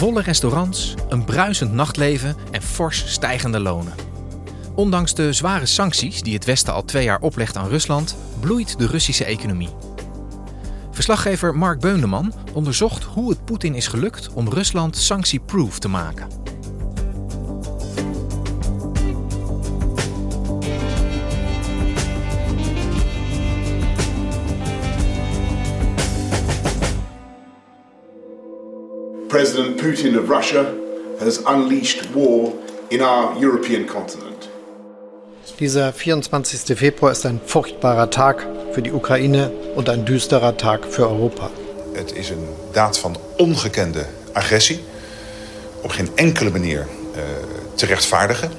Volle 0.00 0.22
restaurants, 0.22 0.94
een 1.08 1.24
bruisend 1.24 1.72
nachtleven 1.72 2.36
en 2.50 2.62
fors 2.62 3.12
stijgende 3.12 3.60
lonen. 3.60 3.92
Ondanks 4.74 5.14
de 5.14 5.32
zware 5.32 5.66
sancties 5.66 6.22
die 6.22 6.34
het 6.34 6.44
Westen 6.44 6.72
al 6.72 6.84
twee 6.84 7.04
jaar 7.04 7.20
oplegt 7.20 7.56
aan 7.56 7.68
Rusland, 7.68 8.16
bloeit 8.38 8.78
de 8.78 8.86
Russische 8.86 9.24
economie. 9.24 9.68
Verslaggever 10.90 11.56
Mark 11.56 11.80
Beundeman 11.80 12.32
onderzocht 12.52 13.04
hoe 13.04 13.30
het 13.30 13.44
Poetin 13.44 13.74
is 13.74 13.86
gelukt 13.86 14.30
om 14.34 14.48
Rusland 14.48 14.96
sanctieproof 14.96 15.78
te 15.78 15.88
maken. 15.88 16.39
President 29.30 29.76
Putin 29.76 30.18
of 30.18 30.28
Russia 30.28 30.64
has 31.20 31.38
unleashed 31.46 32.12
war 32.12 32.52
in 32.88 33.00
our 33.00 33.36
European 33.38 33.86
continent. 33.86 34.48
Dieser 35.60 35.92
24. 35.92 36.76
Februar 36.76 37.12
ist 37.12 37.24
ein 37.24 37.40
furchtbarer 37.46 38.10
Tag 38.10 38.44
für 38.72 38.82
die 38.82 38.90
Oekraïne 38.90 39.52
und 39.76 39.88
ein 39.88 40.04
düsterer 40.04 40.56
Tag 40.56 40.84
für 40.84 41.02
Europa. 41.02 41.48
Het 41.92 42.12
is 42.16 42.30
een 42.30 42.44
daad 42.72 42.98
van 42.98 43.16
ongekende 43.36 44.06
agressie. 44.32 44.80
Op 45.82 45.90
geen 45.90 46.08
enkele 46.14 46.50
manier 46.50 46.78
uh, 46.80 47.22
te 47.74 47.86
rechtvaardigen. 47.86 48.50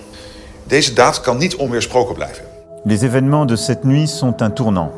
Deze 0.68 0.94
daad 0.94 1.22
kan 1.22 1.38
niet 1.38 1.56
onweersproken 1.56 2.16
blijven. 2.16 2.46
Les 2.84 3.02
événements 3.02 3.48
de 3.48 3.58
cette 3.58 3.84
nuit 3.84 4.10
sont 4.10 4.42
un 4.42 4.54
tournant 4.54 4.92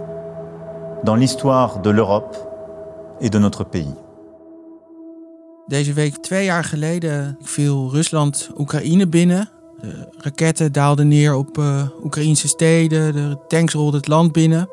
dans 1.04 1.20
l'histoire 1.20 1.82
de 1.82 1.94
l'Europe 1.94 2.36
et 3.20 3.32
de 3.32 3.40
notre 3.40 3.64
pays. 3.64 4.03
Deze 5.68 5.94
week, 5.94 6.18
twee 6.18 6.46
jaar 6.46 6.64
geleden, 6.64 7.38
viel 7.42 7.90
Rusland 7.92 8.50
Oekraïne 8.58 9.08
binnen. 9.08 9.50
De 9.82 10.08
raketten 10.18 10.72
daalden 10.72 11.08
neer 11.08 11.36
op 11.36 11.58
uh, 11.58 11.84
Oekraïnse 12.04 12.48
steden, 12.48 13.14
de 13.14 13.38
tanks 13.48 13.74
rolden 13.74 14.00
het 14.00 14.08
land 14.08 14.32
binnen. 14.32 14.70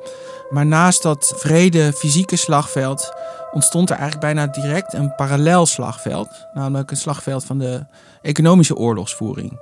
Maar 0.50 0.66
naast 0.66 1.02
dat 1.02 1.34
vrede 1.36 1.92
fysieke 1.92 2.36
slagveld 2.36 3.12
ontstond 3.52 3.90
er 3.90 3.96
eigenlijk 3.96 4.34
bijna 4.34 4.46
direct 4.46 4.92
een 4.92 5.14
parallel 5.14 5.66
slagveld. 5.66 6.28
Namelijk 6.54 6.90
een 6.90 6.96
slagveld 6.96 7.44
van 7.44 7.58
de 7.58 7.84
economische 8.22 8.76
oorlogsvoering. 8.76 9.58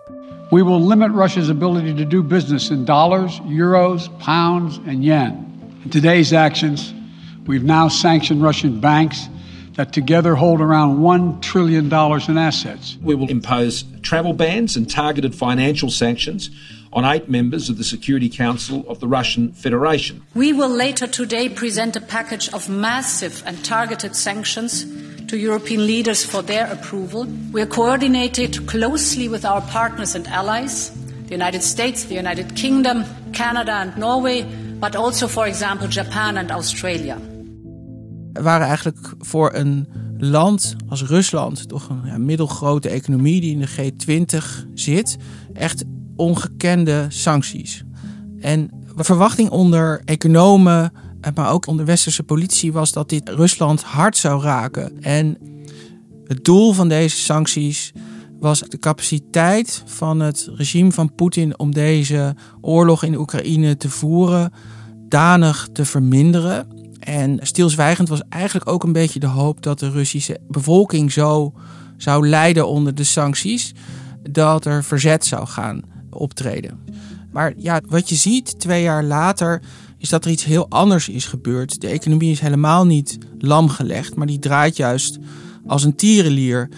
We 0.50 0.64
will 0.64 0.86
limit 0.86 1.10
Russia's 1.14 1.48
ability 1.48 2.02
to 2.02 2.08
do 2.08 2.22
business 2.22 2.70
in 2.70 2.84
dollars, 2.84 3.40
euros, 3.48 4.10
pounds 4.24 4.80
and 4.86 5.04
yen. 5.04 5.46
In 5.82 5.90
today's 5.90 6.32
actions, 6.32 6.94
we've 7.46 7.64
now 7.64 7.90
sanctioned 7.90 8.42
Russian 8.42 8.80
banks 8.80 9.28
that 9.78 9.92
together 9.92 10.34
hold 10.34 10.60
around 10.60 10.98
$1 10.98 11.40
trillion 11.40 11.86
in 11.86 12.36
assets. 12.36 12.98
We 13.00 13.14
will 13.14 13.28
impose 13.28 13.84
travel 14.02 14.32
bans 14.32 14.76
and 14.76 14.90
targeted 14.90 15.36
financial 15.36 15.88
sanctions 15.88 16.50
on 16.92 17.04
eight 17.04 17.28
members 17.28 17.70
of 17.70 17.78
the 17.78 17.84
Security 17.84 18.28
Council 18.28 18.84
of 18.88 18.98
the 18.98 19.06
Russian 19.06 19.52
Federation. 19.52 20.20
We 20.34 20.52
will 20.52 20.68
later 20.68 21.06
today 21.06 21.48
present 21.48 21.94
a 21.94 22.00
package 22.00 22.52
of 22.52 22.68
massive 22.68 23.40
and 23.46 23.64
targeted 23.64 24.16
sanctions 24.16 24.84
to 25.28 25.38
European 25.38 25.86
leaders 25.86 26.24
for 26.24 26.42
their 26.42 26.66
approval. 26.72 27.26
We 27.52 27.62
are 27.62 27.66
coordinated 27.66 28.66
closely 28.66 29.28
with 29.28 29.44
our 29.44 29.60
partners 29.60 30.16
and 30.16 30.26
allies, 30.26 30.90
the 31.26 31.30
United 31.30 31.62
States, 31.62 32.02
the 32.02 32.16
United 32.16 32.56
Kingdom, 32.56 33.04
Canada 33.32 33.74
and 33.74 33.96
Norway, 33.96 34.42
but 34.42 34.96
also, 34.96 35.28
for 35.28 35.46
example, 35.46 35.86
Japan 35.86 36.36
and 36.36 36.50
Australia. 36.50 37.20
Waren 38.42 38.66
eigenlijk 38.66 38.98
voor 39.18 39.54
een 39.54 39.88
land 40.18 40.76
als 40.88 41.02
Rusland, 41.02 41.68
toch 41.68 41.88
een 41.88 42.00
ja, 42.04 42.18
middelgrote 42.18 42.88
economie 42.88 43.40
die 43.40 43.52
in 43.52 43.60
de 43.60 43.92
G20 43.92 44.68
zit, 44.74 45.16
echt 45.52 45.84
ongekende 46.16 47.06
sancties. 47.08 47.84
En 48.40 48.70
de 48.96 49.04
verwachting 49.04 49.50
onder 49.50 50.00
economen, 50.04 50.92
maar 51.34 51.52
ook 51.52 51.66
onder 51.66 51.84
westerse 51.84 52.22
politici 52.22 52.72
was 52.72 52.92
dat 52.92 53.08
dit 53.08 53.28
Rusland 53.28 53.82
hard 53.82 54.16
zou 54.16 54.42
raken. 54.42 55.00
En 55.00 55.38
het 56.24 56.44
doel 56.44 56.72
van 56.72 56.88
deze 56.88 57.16
sancties 57.16 57.92
was 58.40 58.60
de 58.60 58.78
capaciteit 58.78 59.82
van 59.86 60.20
het 60.20 60.50
regime 60.54 60.92
van 60.92 61.14
Poetin 61.14 61.58
om 61.58 61.72
deze 61.72 62.34
oorlog 62.60 63.02
in 63.02 63.18
Oekraïne 63.18 63.76
te 63.76 63.90
voeren 63.90 64.52
danig 65.08 65.68
te 65.72 65.84
verminderen. 65.84 66.66
En 67.08 67.38
stilzwijgend 67.42 68.08
was 68.08 68.22
eigenlijk 68.28 68.68
ook 68.68 68.82
een 68.82 68.92
beetje 68.92 69.20
de 69.20 69.26
hoop 69.26 69.62
dat 69.62 69.78
de 69.78 69.90
Russische 69.90 70.38
bevolking 70.48 71.12
zo 71.12 71.52
zou 71.96 72.28
lijden 72.28 72.68
onder 72.68 72.94
de 72.94 73.04
sancties, 73.04 73.74
dat 74.30 74.64
er 74.64 74.84
verzet 74.84 75.26
zou 75.26 75.46
gaan 75.46 75.82
optreden. 76.10 76.78
Maar 77.32 77.52
ja, 77.56 77.80
wat 77.86 78.08
je 78.08 78.14
ziet 78.14 78.60
twee 78.60 78.82
jaar 78.82 79.04
later 79.04 79.62
is 79.98 80.08
dat 80.08 80.24
er 80.24 80.30
iets 80.30 80.44
heel 80.44 80.66
anders 80.68 81.08
is 81.08 81.24
gebeurd. 81.24 81.80
De 81.80 81.88
economie 81.88 82.30
is 82.30 82.40
helemaal 82.40 82.86
niet 82.86 83.18
lam 83.38 83.68
gelegd, 83.68 84.14
maar 84.14 84.26
die 84.26 84.38
draait 84.38 84.76
juist 84.76 85.18
als 85.66 85.84
een 85.84 85.96
tierenlier. 85.96 86.68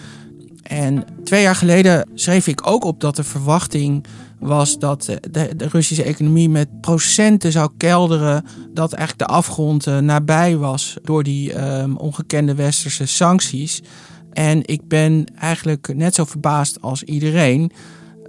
En 0.63 1.05
twee 1.23 1.41
jaar 1.41 1.55
geleden 1.55 2.09
schreef 2.13 2.47
ik 2.47 2.67
ook 2.67 2.83
op 2.83 2.99
dat 2.99 3.15
de 3.15 3.23
verwachting 3.23 4.05
was 4.41 4.79
dat 4.79 5.17
de, 5.31 5.49
Russische 5.57 6.03
economie 6.03 6.49
met 6.49 6.81
procenten 6.81 7.51
zou 7.51 7.69
kelderen. 7.77 8.45
Dat 8.73 8.93
eigenlijk 8.93 9.29
de 9.29 9.35
afgrond 9.35 9.87
uh, 9.87 9.97
nabij 9.97 10.57
was 10.57 10.97
door 11.03 11.23
die 11.23 11.61
um, 11.79 11.97
ongekende 11.97 12.55
westerse 12.55 13.05
sancties. 13.05 13.81
En 14.31 14.67
ik 14.67 14.87
ben 14.87 15.25
eigenlijk 15.39 15.95
net 15.95 16.15
zo 16.15 16.25
verbaasd 16.25 16.81
als 16.81 17.03
iedereen 17.03 17.71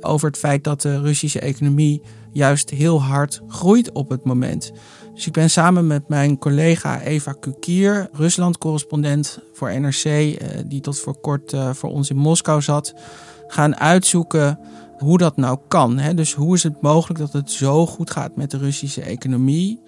over 0.01 0.29
het 0.29 0.39
feit 0.39 0.65
dat 0.65 0.83
de 0.83 1.01
Russische 1.01 1.41
economie 1.41 2.03
juist 2.33 2.71
heel 2.71 3.03
hard 3.03 3.41
groeit 3.49 3.93
op 3.93 4.11
het 4.11 4.25
moment. 4.25 4.73
Dus 5.15 5.27
ik 5.27 5.33
ben 5.33 5.51
samen 5.51 5.87
met 5.87 6.09
mijn 6.09 6.39
collega 6.39 7.01
Eva 7.01 7.33
Kukier, 7.33 8.09
Rusland-correspondent 8.13 9.39
voor 9.53 9.81
NRC, 9.81 10.05
uh, 10.05 10.37
die 10.67 10.81
tot 10.81 10.99
voor 10.99 11.21
kort 11.21 11.53
uh, 11.53 11.71
voor 11.73 11.91
ons 11.91 12.11
in 12.11 12.17
Moskou 12.17 12.63
zat, 12.63 12.95
gaan 13.47 13.77
uitzoeken 13.77 14.59
hoe 15.03 15.19
dat 15.19 15.37
nou 15.37 15.59
kan. 15.69 15.99
Hè? 15.99 16.15
Dus 16.15 16.35
hoe 16.35 16.55
is 16.55 16.63
het 16.63 16.81
mogelijk 16.81 17.21
dat 17.21 17.33
het 17.33 17.51
zo 17.51 17.87
goed 17.87 18.11
gaat 18.11 18.37
met 18.37 18.51
de 18.51 18.59
Russische 18.59 19.03
economie, 19.03 19.81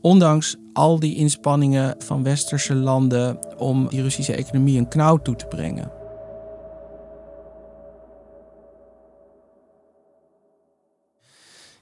ondanks 0.00 0.56
al 0.72 0.98
die 0.98 1.16
inspanningen 1.16 1.94
van 1.98 2.22
westerse 2.22 2.74
landen 2.74 3.38
om 3.58 3.88
die 3.88 4.02
Russische 4.02 4.34
economie 4.34 4.78
een 4.78 4.88
knauw 4.88 5.16
toe 5.16 5.36
te 5.36 5.46
brengen. 5.46 5.92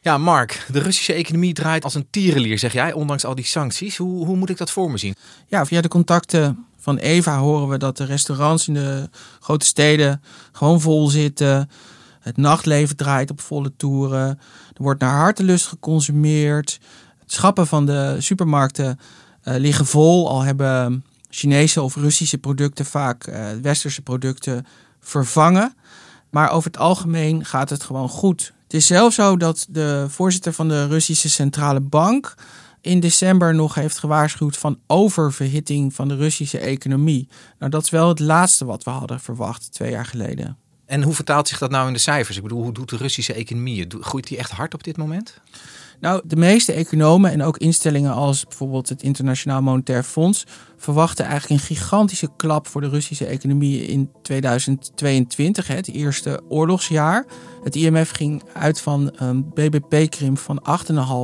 Ja, 0.01 0.19
Mark, 0.19 0.67
de 0.73 0.79
Russische 0.79 1.13
economie 1.13 1.53
draait 1.53 1.85
als 1.85 1.95
een 1.95 2.07
tierenlier, 2.11 2.59
zeg 2.59 2.73
jij, 2.73 2.93
ondanks 2.93 3.25
al 3.25 3.35
die 3.35 3.45
sancties. 3.45 3.97
Hoe, 3.97 4.27
hoe 4.27 4.37
moet 4.37 4.51
ik 4.51 4.57
dat 4.57 4.71
voor 4.71 4.91
me 4.91 4.99
zien? 4.99 5.15
Ja, 5.47 5.67
via 5.67 5.81
de 5.81 5.89
contacten 5.89 6.67
van 6.79 6.99
Eva 6.99 7.39
horen 7.39 7.69
we 7.69 7.79
dat 7.79 7.97
de 7.97 8.05
restaurants 8.05 8.69
in 8.69 8.75
de 8.75 9.09
grote 9.41 9.67
steden 9.67 10.23
gewoon 10.53 10.81
vol 10.81 11.09
zitten. 11.09 11.71
Het 12.23 12.37
nachtleven 12.37 12.97
draait 12.97 13.31
op 13.31 13.41
volle 13.41 13.73
toeren. 13.77 14.29
Er 14.73 14.83
wordt 14.83 15.01
naar 15.01 15.17
hartelust 15.17 15.67
geconsumeerd. 15.67 16.81
Schappen 17.27 17.67
van 17.67 17.87
de 17.87 18.17
supermarkten 18.19 18.99
uh, 19.45 19.57
liggen 19.57 19.87
vol. 19.87 20.29
Al 20.29 20.43
hebben 20.43 21.05
Chinese 21.29 21.83
of 21.83 21.97
Russische 21.97 22.39
producten 22.39 22.85
vaak 22.85 23.27
uh, 23.27 23.47
westerse 23.63 24.03
producten 24.03 24.67
vervangen. 25.01 25.75
Maar 26.31 26.51
over 26.51 26.71
het 26.71 26.81
algemeen 26.81 27.45
gaat 27.45 27.71
het 27.71 27.83
gewoon 27.83 28.09
goed. 28.09 28.53
Het 28.63 28.75
is 28.75 28.87
zelfs 28.87 29.15
zo 29.15 29.37
dat 29.37 29.67
de 29.71 30.07
voorzitter 30.09 30.53
van 30.53 30.69
de 30.69 30.87
Russische 30.87 31.31
Centrale 31.31 31.81
Bank 31.81 32.35
in 32.81 33.01
december 33.01 33.55
nog 33.55 33.75
heeft 33.75 33.99
gewaarschuwd 33.99 34.57
van 34.57 34.79
oververhitting 34.87 35.95
van 35.95 36.09
de 36.09 36.17
Russische 36.17 36.59
economie. 36.59 37.29
Nou, 37.59 37.71
dat 37.71 37.83
is 37.83 37.91
wel 37.91 38.09
het 38.09 38.19
laatste 38.19 38.65
wat 38.65 38.85
we 38.85 38.91
hadden 38.91 39.21
verwacht 39.21 39.73
twee 39.73 39.91
jaar 39.91 40.07
geleden. 40.07 40.57
En 40.93 41.03
hoe 41.03 41.15
vertaalt 41.15 41.49
zich 41.49 41.59
dat 41.59 41.71
nou 41.71 41.87
in 41.87 41.93
de 41.93 41.99
cijfers? 41.99 42.37
Ik 42.37 42.43
bedoel, 42.43 42.63
hoe 42.63 42.73
doet 42.73 42.91
de 42.91 42.97
Russische 42.97 43.33
economie? 43.33 43.87
Groeit 44.01 44.27
die 44.27 44.39
echt 44.39 44.51
hard 44.51 44.75
op 44.75 44.85
dit 44.85 44.97
moment? 44.97 45.41
Nou, 46.01 46.23
de 46.25 46.37
meeste 46.37 46.73
economen 46.73 47.31
en 47.31 47.43
ook 47.43 47.59
instellingen 47.59 48.13
als 48.13 48.45
bijvoorbeeld 48.45 48.89
het 48.89 49.03
Internationaal 49.03 49.63
Monetair 49.63 50.03
Fonds 50.03 50.45
verwachten 50.77 51.25
eigenlijk 51.25 51.61
een 51.61 51.67
gigantische 51.67 52.29
klap 52.37 52.67
voor 52.67 52.81
de 52.81 52.89
Russische 52.89 53.27
economie 53.27 53.87
in 53.87 54.11
2022, 54.23 55.67
het 55.67 55.89
eerste 55.89 56.43
oorlogsjaar. 56.49 57.27
Het 57.65 57.77
IMF 57.77 58.11
ging 58.11 58.43
uit 58.53 58.81
van 58.81 59.13
een 59.17 59.51
BBP-krimp 59.55 60.39
van 60.39 60.63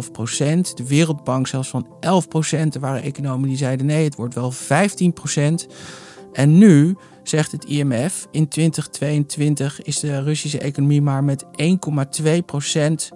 8,5 0.06 0.10
procent. 0.12 0.76
De 0.76 0.86
Wereldbank 0.86 1.46
zelfs 1.46 1.68
van 1.68 1.86
11 2.00 2.28
procent. 2.28 2.74
Er 2.74 2.80
waren 2.80 3.02
economen 3.02 3.48
die 3.48 3.58
zeiden 3.58 3.86
nee, 3.86 4.04
het 4.04 4.14
wordt 4.14 4.34
wel 4.34 4.50
15 4.50 5.12
procent. 5.12 5.66
En 6.38 6.58
nu 6.58 6.96
zegt 7.22 7.52
het 7.52 7.64
IMF, 7.64 8.28
in 8.30 8.48
2022 8.48 9.82
is 9.82 10.00
de 10.00 10.22
Russische 10.22 10.58
economie 10.58 11.02
maar 11.02 11.24
met 11.24 11.44
1,2 12.22 12.30
procent 12.46 13.10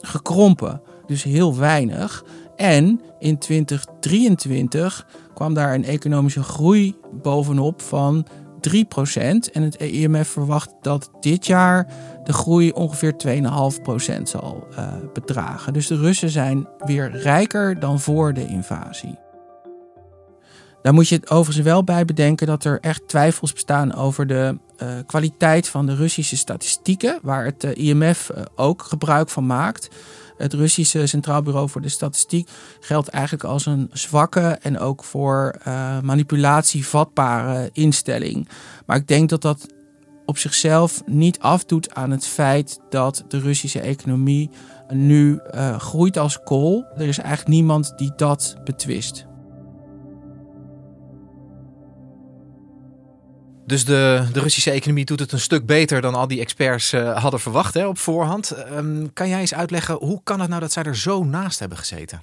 gekrompen 0.00 0.82
dus 1.06 1.22
heel 1.22 1.56
weinig. 1.56 2.24
En 2.56 3.00
in 3.18 3.38
2023 3.38 5.06
kwam 5.34 5.54
daar 5.54 5.74
een 5.74 5.84
economische 5.84 6.42
groei 6.42 6.96
bovenop 7.22 7.82
van 7.82 8.26
3%. 8.68 8.72
En 9.52 9.62
het 9.62 9.76
IMF 9.76 10.28
verwacht 10.28 10.74
dat 10.80 11.10
dit 11.20 11.46
jaar 11.46 11.86
de 12.24 12.32
groei 12.32 12.70
ongeveer 12.70 13.14
2,5% 14.16 14.22
zal 14.22 14.66
uh, 14.70 14.92
bedragen. 15.12 15.72
Dus 15.72 15.86
de 15.86 15.96
Russen 15.96 16.30
zijn 16.30 16.68
weer 16.78 17.10
rijker 17.10 17.80
dan 17.80 18.00
voor 18.00 18.34
de 18.34 18.46
invasie. 18.46 19.21
Daar 20.82 20.94
moet 20.94 21.08
je 21.08 21.14
het 21.14 21.30
overigens 21.30 21.66
wel 21.66 21.84
bij 21.84 22.04
bedenken 22.04 22.46
dat 22.46 22.64
er 22.64 22.80
echt 22.80 23.08
twijfels 23.08 23.52
bestaan 23.52 23.94
over 23.94 24.26
de 24.26 24.58
uh, 24.82 24.88
kwaliteit 25.06 25.68
van 25.68 25.86
de 25.86 25.94
Russische 25.94 26.36
statistieken, 26.36 27.18
waar 27.22 27.44
het 27.44 27.64
uh, 27.64 27.74
IMF 27.74 28.30
ook 28.56 28.82
gebruik 28.82 29.28
van 29.28 29.46
maakt. 29.46 29.88
Het 30.36 30.52
Russische 30.52 31.06
Centraal 31.06 31.42
Bureau 31.42 31.68
voor 31.68 31.80
de 31.80 31.88
Statistiek 31.88 32.48
geldt 32.80 33.08
eigenlijk 33.08 33.44
als 33.44 33.66
een 33.66 33.90
zwakke 33.92 34.58
en 34.62 34.78
ook 34.78 35.04
voor 35.04 35.54
manipulatie 36.02 36.86
vatbare 36.86 37.70
instelling. 37.72 38.48
Maar 38.86 38.96
ik 38.96 39.08
denk 39.08 39.28
dat 39.28 39.42
dat 39.42 39.66
op 40.26 40.38
zichzelf 40.38 41.02
niet 41.06 41.38
afdoet 41.38 41.94
aan 41.94 42.10
het 42.10 42.26
feit 42.26 42.78
dat 42.90 43.24
de 43.28 43.38
Russische 43.38 43.80
economie 43.80 44.50
nu 44.88 45.40
groeit 45.78 46.18
als 46.18 46.42
kool. 46.44 46.84
Er 46.96 47.08
is 47.08 47.18
eigenlijk 47.18 47.48
niemand 47.48 47.92
die 47.96 48.12
dat 48.16 48.56
betwist. 48.64 49.26
Dus 53.66 53.84
de, 53.84 54.26
de 54.32 54.40
Russische 54.40 54.70
economie 54.70 55.04
doet 55.04 55.20
het 55.20 55.32
een 55.32 55.40
stuk 55.40 55.66
beter 55.66 56.00
dan 56.00 56.14
al 56.14 56.28
die 56.28 56.40
experts 56.40 56.92
uh, 56.92 57.18
hadden 57.18 57.40
verwacht 57.40 57.74
hè, 57.74 57.86
op 57.86 57.98
voorhand. 57.98 58.54
Um, 58.72 59.12
kan 59.12 59.28
jij 59.28 59.40
eens 59.40 59.54
uitleggen, 59.54 59.94
hoe 59.94 60.20
kan 60.24 60.40
het 60.40 60.48
nou 60.48 60.60
dat 60.60 60.72
zij 60.72 60.82
er 60.82 60.96
zo 60.96 61.24
naast 61.24 61.58
hebben 61.58 61.78
gezeten? 61.78 62.20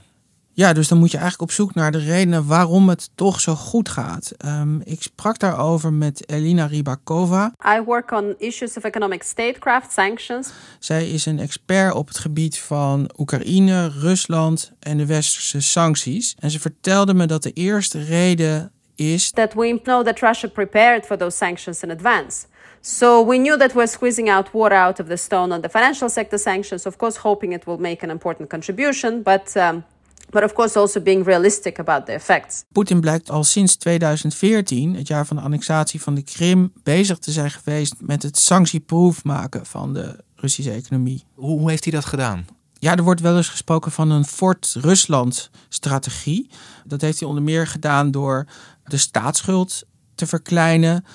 Ja, 0.53 0.73
dus 0.73 0.87
dan 0.87 0.97
moet 0.97 1.11
je 1.11 1.17
eigenlijk 1.17 1.49
op 1.49 1.55
zoek 1.55 1.73
naar 1.73 1.91
de 1.91 1.97
redenen 1.97 2.45
waarom 2.45 2.89
het 2.89 3.09
toch 3.15 3.39
zo 3.39 3.55
goed 3.55 3.89
gaat. 3.89 4.31
Um, 4.45 4.81
ik 4.83 5.01
sprak 5.01 5.39
daarover 5.39 5.93
met 5.93 6.29
Elina 6.29 6.65
Rybakova. 6.65 7.53
I 7.77 7.81
work 7.81 8.11
on 8.11 8.35
issues 8.37 8.77
of 8.77 8.83
economic 8.83 9.23
statecraft 9.23 9.91
sanctions. 9.91 10.49
Zij 10.79 11.09
is 11.09 11.25
een 11.25 11.39
expert 11.39 11.93
op 11.93 12.07
het 12.07 12.17
gebied 12.17 12.59
van 12.59 13.09
Oekraïne, 13.17 13.89
Rusland 13.89 14.71
en 14.79 14.97
de 14.97 15.05
westerse 15.05 15.59
sancties. 15.59 16.35
En 16.39 16.51
ze 16.51 16.59
vertelde 16.59 17.13
me 17.13 17.25
dat 17.25 17.43
de 17.43 17.51
eerste 17.51 18.03
reden 18.03 18.71
is 18.99 19.31
that 19.31 19.55
we 19.55 19.73
know 19.83 20.03
that 20.03 20.21
Russia 20.21 20.47
prepared 20.47 21.05
for 21.05 21.17
those 21.17 21.35
sanctions 21.37 21.83
in 21.83 21.91
advance. 21.91 22.47
So 22.81 23.21
we 23.21 23.37
knew 23.37 23.57
that 23.57 23.73
we're 23.73 23.87
squeezing 23.87 24.29
out 24.29 24.53
water 24.53 24.75
out 24.75 24.99
of 24.99 25.07
the 25.07 25.17
stone 25.17 25.51
on 25.51 25.61
the 25.61 25.69
financial 25.69 26.09
sector 26.09 26.37
sanctions, 26.37 26.85
of 26.85 26.97
course, 26.97 27.19
hoping 27.19 27.53
it 27.53 27.65
will 27.65 27.79
make 27.79 28.03
an 28.03 28.09
important 28.09 28.49
contribution, 28.49 29.21
but. 29.21 29.55
Um, 29.55 29.83
but 30.29 30.43
of 30.43 30.53
course 30.53 30.79
also 30.79 31.01
being 31.01 31.25
realistic 31.25 31.79
about 31.79 32.05
the 32.05 32.13
effects. 32.13 32.63
Poetin 32.71 32.99
blijkt 32.99 33.29
al 33.29 33.43
sinds 33.43 33.75
2014, 33.75 34.95
het 34.95 35.07
jaar 35.07 35.25
van 35.25 35.35
de 35.35 35.41
annexatie 35.41 36.01
van 36.01 36.15
de 36.15 36.21
Krim, 36.21 36.71
bezig 36.83 37.17
te 37.17 37.31
zijn 37.31 37.51
geweest 37.51 37.95
met 37.99 38.23
het 38.23 38.37
sanctieproef 38.37 39.23
maken 39.23 39.65
van 39.65 39.93
de 39.93 40.23
Russische 40.35 40.71
economie. 40.71 41.23
Hoe 41.33 41.69
heeft 41.69 41.83
hij 41.83 41.93
dat 41.93 42.05
gedaan? 42.05 42.45
Ja, 42.79 42.95
er 42.95 43.03
wordt 43.03 43.21
wel 43.21 43.37
eens 43.37 43.49
gesproken 43.49 43.91
van 43.91 44.11
een 44.11 44.25
Fort 44.25 44.75
Rusland-strategie. 44.79 46.49
Dat 46.85 47.01
heeft 47.01 47.19
hij 47.19 47.27
onder 47.27 47.43
meer 47.43 47.67
gedaan 47.67 48.11
door 48.11 48.45
de 48.83 48.97
staatsschuld 48.97 49.83
te 50.15 50.27
verkleinen, 50.27 51.05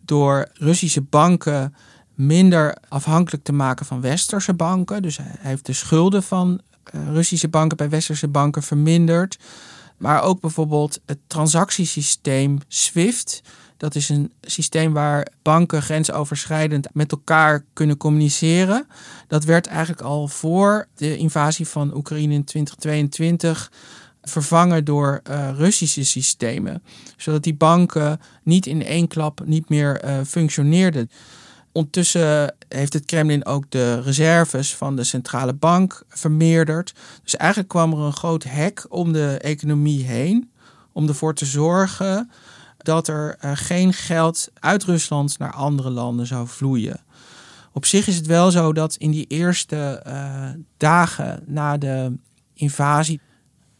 door 0.00 0.48
Russische 0.52 1.02
banken 1.02 1.74
minder 2.14 2.76
afhankelijk 2.88 3.44
te 3.44 3.52
maken 3.52 3.86
van 3.86 4.00
westerse 4.00 4.54
banken. 4.54 5.02
Dus 5.02 5.16
hij 5.16 5.36
heeft 5.38 5.66
de 5.66 5.72
schulden 5.72 6.22
van 6.22 6.60
eh, 6.84 7.08
Russische 7.12 7.48
banken 7.48 7.76
bij 7.76 7.88
westerse 7.88 8.28
banken 8.28 8.62
verminderd. 8.62 9.38
Maar 9.96 10.22
ook 10.22 10.40
bijvoorbeeld 10.40 11.00
het 11.06 11.18
transactiesysteem 11.26 12.58
SWIFT. 12.68 13.42
Dat 13.82 13.94
is 13.94 14.08
een 14.08 14.32
systeem 14.40 14.92
waar 14.92 15.26
banken 15.42 15.82
grensoverschrijdend 15.82 16.88
met 16.92 17.12
elkaar 17.12 17.64
kunnen 17.72 17.96
communiceren. 17.96 18.86
Dat 19.28 19.44
werd 19.44 19.66
eigenlijk 19.66 20.00
al 20.00 20.28
voor 20.28 20.86
de 20.94 21.16
invasie 21.16 21.68
van 21.68 21.96
Oekraïne 21.96 22.34
in 22.34 22.44
2022 22.44 23.72
vervangen 24.22 24.84
door 24.84 25.20
uh, 25.30 25.50
Russische 25.56 26.04
systemen. 26.04 26.82
Zodat 27.16 27.42
die 27.42 27.54
banken 27.54 28.20
niet 28.42 28.66
in 28.66 28.84
één 28.84 29.08
klap 29.08 29.40
niet 29.44 29.68
meer 29.68 30.04
uh, 30.04 30.18
functioneerden. 30.26 31.10
Ondertussen 31.72 32.54
heeft 32.68 32.92
het 32.92 33.04
Kremlin 33.04 33.46
ook 33.46 33.64
de 33.68 34.00
reserves 34.00 34.76
van 34.76 34.96
de 34.96 35.04
centrale 35.04 35.52
bank 35.54 36.02
vermeerderd. 36.08 36.94
Dus 37.22 37.36
eigenlijk 37.36 37.70
kwam 37.70 37.92
er 37.92 37.98
een 37.98 38.12
groot 38.12 38.44
hek 38.44 38.86
om 38.88 39.12
de 39.12 39.38
economie 39.38 40.04
heen. 40.04 40.50
Om 40.92 41.08
ervoor 41.08 41.34
te 41.34 41.46
zorgen 41.46 42.30
dat 42.82 43.08
er 43.08 43.36
uh, 43.44 43.50
geen 43.54 43.92
geld 43.92 44.48
uit 44.54 44.84
Rusland 44.84 45.38
naar 45.38 45.52
andere 45.52 45.90
landen 45.90 46.26
zou 46.26 46.48
vloeien. 46.48 47.00
Op 47.72 47.86
zich 47.86 48.06
is 48.06 48.16
het 48.16 48.26
wel 48.26 48.50
zo 48.50 48.72
dat 48.72 48.94
in 48.94 49.10
die 49.10 49.26
eerste 49.26 50.02
dagen 50.76 51.42
na 51.46 51.78
de 51.78 52.16
invasie 52.54 53.20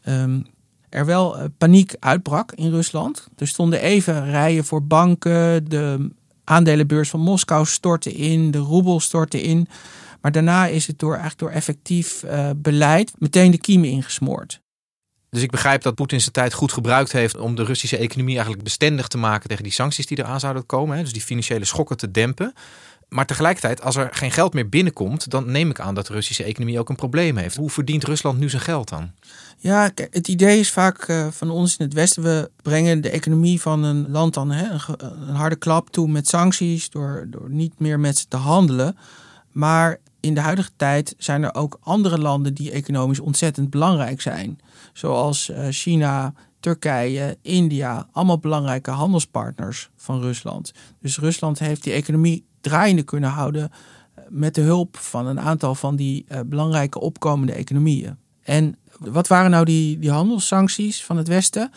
um, 0.04 0.46
er 0.88 1.06
wel 1.06 1.38
uh, 1.38 1.44
paniek 1.58 1.94
uitbrak 1.98 2.52
in 2.52 2.70
Rusland. 2.70 3.28
Er 3.36 3.46
stonden 3.46 3.80
even 3.80 4.30
rijen 4.30 4.64
voor 4.64 4.86
banken, 4.86 5.68
de 5.68 6.10
aandelenbeurs 6.44 7.10
van 7.10 7.20
Moskou 7.20 7.66
stortte 7.66 8.12
in, 8.12 8.50
de 8.50 8.58
roebel 8.58 9.00
stortte 9.00 9.42
in. 9.42 9.68
Maar 10.20 10.32
daarna 10.32 10.66
is 10.66 10.86
het 10.86 10.98
door, 10.98 11.12
eigenlijk 11.12 11.40
door 11.40 11.50
effectief 11.50 12.24
beleid 12.56 13.12
meteen 13.18 13.50
de 13.50 13.58
kiemen 13.58 13.88
ingesmoord. 13.88 14.61
Dus 15.32 15.42
ik 15.42 15.50
begrijp 15.50 15.82
dat 15.82 15.94
Poetin 15.94 16.20
zijn 16.20 16.32
tijd 16.32 16.52
goed 16.52 16.72
gebruikt 16.72 17.12
heeft 17.12 17.36
om 17.36 17.54
de 17.54 17.64
Russische 17.64 17.96
economie 17.96 18.34
eigenlijk 18.34 18.64
bestendig 18.64 19.08
te 19.08 19.18
maken 19.18 19.48
tegen 19.48 19.62
die 19.62 19.72
sancties 19.72 20.06
die 20.06 20.18
eraan 20.18 20.40
zouden 20.40 20.66
komen. 20.66 20.98
Dus 20.98 21.12
die 21.12 21.22
financiële 21.22 21.64
schokken 21.64 21.96
te 21.96 22.10
dempen. 22.10 22.54
Maar 23.08 23.26
tegelijkertijd, 23.26 23.82
als 23.82 23.96
er 23.96 24.08
geen 24.12 24.30
geld 24.30 24.52
meer 24.52 24.68
binnenkomt, 24.68 25.30
dan 25.30 25.50
neem 25.50 25.70
ik 25.70 25.80
aan 25.80 25.94
dat 25.94 26.06
de 26.06 26.12
Russische 26.12 26.44
economie 26.44 26.78
ook 26.78 26.88
een 26.88 26.96
probleem 26.96 27.36
heeft. 27.36 27.56
Hoe 27.56 27.70
verdient 27.70 28.04
Rusland 28.04 28.38
nu 28.38 28.48
zijn 28.48 28.62
geld 28.62 28.88
dan? 28.88 29.10
Ja, 29.58 29.90
het 30.10 30.28
idee 30.28 30.58
is 30.58 30.70
vaak 30.70 31.08
uh, 31.08 31.26
van 31.30 31.50
ons 31.50 31.76
in 31.76 31.84
het 31.84 31.94
Westen, 31.94 32.22
we 32.22 32.50
brengen 32.62 33.00
de 33.00 33.10
economie 33.10 33.60
van 33.60 33.82
een 33.82 34.10
land 34.10 34.34
dan 34.34 34.50
een, 34.50 34.80
een, 34.98 35.34
harde 35.34 35.56
klap 35.56 35.90
toe 35.90 36.08
met 36.08 36.28
sancties, 36.28 36.90
door, 36.90 37.26
door 37.28 37.50
niet 37.50 37.78
meer 37.78 38.00
met 38.00 38.18
ze 38.18 38.28
te 38.28 38.36
handelen. 38.36 38.96
Maar 39.52 39.98
in 40.20 40.34
de 40.34 40.40
huidige 40.40 40.70
tijd 40.76 41.14
zijn 41.18 41.42
er 41.42 41.54
ook 41.54 41.78
andere 41.80 42.18
landen 42.18 42.54
die 42.54 42.70
economisch 42.70 43.20
ontzettend 43.20 43.70
belangrijk 43.70 44.20
zijn. 44.20 44.60
Zoals 44.92 45.48
uh, 45.48 45.66
China, 45.70 46.34
Turkije, 46.60 47.38
India, 47.42 48.08
allemaal 48.12 48.38
belangrijke 48.38 48.90
handelspartners 48.90 49.90
van 49.96 50.20
Rusland. 50.20 50.72
Dus 51.00 51.18
Rusland 51.18 51.58
heeft 51.58 51.82
die 51.82 51.92
economie 51.92 52.44
draaiende 52.60 53.02
kunnen 53.02 53.30
houden 53.30 53.70
eh, 54.14 54.24
met 54.28 54.54
de 54.54 54.60
hulp 54.60 54.96
van 54.96 55.26
een 55.26 55.40
aantal 55.40 55.74
van 55.74 55.96
die 55.96 56.24
uh, 56.28 56.40
belangrijke 56.46 57.00
opkomende 57.00 57.52
economieën. 57.52 58.16
En 58.42 58.76
wat 58.98 59.26
waren 59.26 59.50
nou 59.50 59.64
die, 59.64 59.98
die 59.98 60.10
handelssancties 60.10 61.04
van 61.04 61.16
het 61.16 61.28
Westen? 61.28 61.70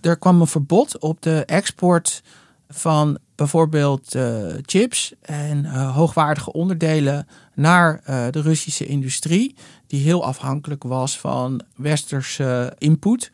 Er 0.00 0.18
kwam 0.18 0.40
een 0.40 0.46
verbod 0.46 0.98
op 0.98 1.22
de 1.22 1.44
export 1.44 2.22
van 2.68 3.18
bijvoorbeeld 3.34 4.14
uh, 4.14 4.46
chips 4.62 5.14
en 5.20 5.64
uh, 5.64 5.94
hoogwaardige 5.96 6.52
onderdelen 6.52 7.26
naar 7.54 8.00
uh, 8.00 8.26
de 8.30 8.40
Russische 8.40 8.86
industrie, 8.86 9.54
die 9.86 10.00
heel 10.00 10.24
afhankelijk 10.24 10.82
was 10.82 11.18
van 11.18 11.60
westerse 11.76 12.74
input. 12.78 13.30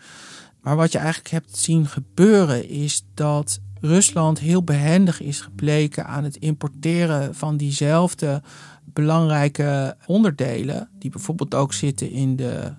Maar 0.60 0.76
wat 0.76 0.92
je 0.92 0.98
eigenlijk 0.98 1.30
hebt 1.30 1.56
zien 1.56 1.86
gebeuren 1.86 2.68
is 2.68 3.04
dat 3.14 3.60
Rusland 3.80 4.38
heel 4.38 4.64
behendig 4.64 5.20
is 5.20 5.40
gebleken 5.40 6.06
aan 6.06 6.24
het 6.24 6.36
importeren 6.36 7.34
van 7.34 7.56
diezelfde 7.56 8.42
belangrijke 8.84 9.96
onderdelen, 10.06 10.88
die 10.98 11.10
bijvoorbeeld 11.10 11.54
ook 11.54 11.72
zitten 11.72 12.10
in 12.10 12.36
de 12.36 12.72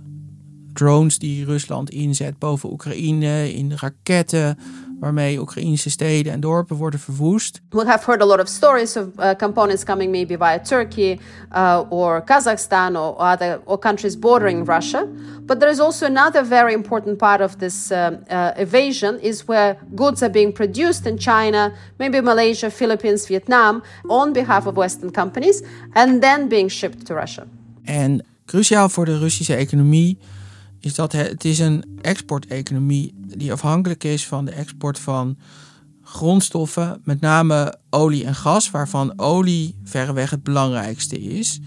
drones 0.74 1.19
die 1.19 1.45
Rusland 1.45 1.89
inzet 1.89 2.39
boven 2.39 2.72
Oekraïne, 2.72 3.53
in 3.53 3.69
de 3.69 3.75
raketten 3.77 4.57
waarmee 5.03 5.39
Oekraïnse 5.39 5.89
steden 5.89 6.33
en 6.33 6.39
dorpen 6.39 6.75
worden 6.75 7.00
verwoest. 7.00 7.62
We 7.69 7.86
have 7.86 8.05
heard 8.05 8.22
a 8.22 8.25
lot 8.25 8.39
of 8.39 8.48
stories 8.48 8.95
of 8.98 9.05
uh, 9.19 9.29
components 9.38 9.83
coming 9.83 10.12
maybe 10.12 10.38
via 10.38 10.60
Turkey 10.60 11.19
uh, 11.55 11.81
or 11.89 12.24
Kazakhstan 12.24 12.95
or 12.95 13.31
other 13.31 13.60
or 13.65 13.79
countries 13.79 14.19
bordering 14.19 14.65
Russia. 14.65 15.07
But 15.45 15.60
there 15.60 15.72
is 15.72 15.79
also 15.79 16.05
another 16.05 16.48
very 16.48 16.74
important 16.74 17.17
part 17.17 17.41
of 17.41 17.57
this 17.57 17.91
uh, 17.91 17.98
uh, 17.98 18.51
evasion 18.55 19.19
is 19.19 19.43
where 19.45 19.77
goods 19.95 20.22
are 20.22 20.31
being 20.31 20.53
produced 20.53 21.05
in 21.05 21.17
China, 21.17 21.74
maybe 21.98 22.22
Malaysia, 22.22 22.69
Philippines, 22.69 23.27
Vietnam, 23.27 23.81
on 24.07 24.33
behalf 24.33 24.65
of 24.65 24.75
Western 24.75 25.12
companies, 25.12 25.63
and 25.93 26.22
then 26.22 26.48
being 26.48 26.72
shipped 26.72 27.05
to 27.05 27.13
Russia. 27.13 27.43
En 27.83 28.25
cruciaal 28.45 28.89
voor 28.89 29.05
de 29.05 29.17
Russische 29.17 29.55
economie 29.55 30.17
is 30.86 30.96
dat 30.96 31.12
het 31.12 31.46
is 31.46 31.60
een 31.60 32.00
exporteconomie 32.02 33.13
die 33.38 33.52
afhankelijk 33.52 34.04
is 34.04 34.28
van 34.28 34.46
de 34.46 34.52
export 34.52 35.00
van 35.00 35.38
grondstoffen, 36.04 37.02
met 37.04 37.22
name 37.22 37.78
olie 37.90 38.25
en 38.25 38.36
gas, 38.36 38.72
waarvan 38.72 39.13
olie 39.16 39.75
verreweg 39.84 40.30
het 40.30 40.44
belangrijkste 40.44 41.20
is. 41.20 41.60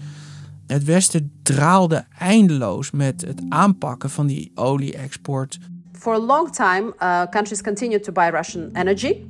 Het 0.67 0.83
Westen 0.83 1.31
draalde 1.43 2.05
eindeloos 2.19 2.91
met 2.91 3.21
het 3.21 3.41
aanpakken 3.49 4.09
van 4.09 4.27
die 4.27 4.51
olie-export. 4.55 5.57
For 5.91 6.13
a 6.13 6.19
long 6.19 6.51
time, 6.51 6.93
uh, 6.99 7.21
countries 7.29 7.61
continued 7.61 8.03
to 8.03 8.11
buy 8.11 8.29
Russian 8.29 8.69
energy. 8.73 9.23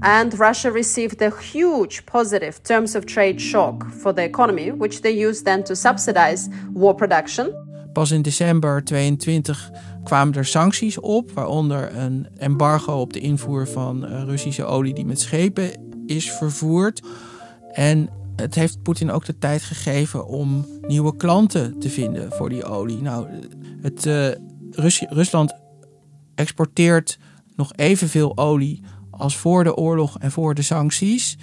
And 0.00 0.34
Russia 0.34 0.70
received 0.70 1.22
a 1.22 1.30
huge 1.52 2.04
positive 2.04 2.60
terms 2.62 2.94
of 2.94 3.04
trade 3.04 3.40
shock 3.40 3.86
for 3.98 4.14
the 4.14 4.22
economy, 4.22 4.72
which 4.72 5.00
they 5.00 5.26
used 5.26 5.44
then 5.44 5.64
to 5.64 5.74
subsidize 5.74 6.48
war 6.72 6.94
production. 6.94 7.65
Pas 7.96 8.10
in 8.10 8.22
december 8.22 8.84
22 8.84 9.70
kwamen 10.04 10.34
er 10.34 10.44
sancties 10.44 11.00
op, 11.00 11.30
waaronder 11.30 11.96
een 11.96 12.28
embargo 12.36 13.00
op 13.00 13.12
de 13.12 13.20
invoer 13.20 13.68
van 13.68 14.06
eh, 14.06 14.22
Russische 14.22 14.64
olie 14.64 14.94
die 14.94 15.04
met 15.04 15.20
schepen 15.20 15.70
is 16.06 16.32
vervoerd. 16.32 17.02
En 17.72 18.08
het 18.34 18.54
heeft 18.54 18.82
Poetin 18.82 19.10
ook 19.10 19.24
de 19.24 19.38
tijd 19.38 19.62
gegeven 19.62 20.26
om 20.26 20.66
nieuwe 20.80 21.16
klanten 21.16 21.78
te 21.78 21.90
vinden 21.90 22.32
voor 22.32 22.48
die 22.48 22.64
olie. 22.64 23.02
Nou, 23.02 23.28
het, 23.82 24.06
uh, 24.06 24.28
Rusland 25.08 25.54
exporteert 26.34 27.18
nog 27.54 27.72
evenveel 27.76 28.36
olie 28.36 28.82
als 29.10 29.36
voor 29.36 29.64
de 29.64 29.74
oorlog 29.74 30.18
en 30.18 30.30
voor 30.30 30.54
de 30.54 30.62
sancties. 30.62 31.38